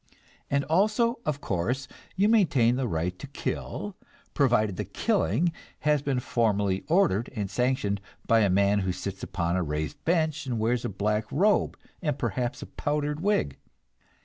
And 0.49 0.63
also, 0.63 1.19
of 1.27 1.41
course, 1.41 1.87
you 2.15 2.27
maintain 2.27 2.75
the 2.75 2.87
right 2.87 3.19
to 3.19 3.27
kill, 3.27 3.95
provided 4.33 4.75
the 4.75 4.83
killing 4.83 5.51
has 5.81 6.01
been 6.01 6.19
formally 6.19 6.83
ordered 6.87 7.29
and 7.35 7.51
sanctioned 7.51 8.01
by 8.25 8.39
a 8.39 8.49
man 8.49 8.79
who 8.79 8.93
sits 8.93 9.21
upon 9.21 9.55
a 9.57 9.61
raised 9.61 10.03
bench 10.03 10.47
and 10.47 10.57
wears 10.57 10.83
a 10.83 10.89
black 10.89 11.31
robe, 11.31 11.77
and 12.01 12.17
perhaps 12.17 12.63
a 12.63 12.65
powdered 12.65 13.19
wig. 13.19 13.59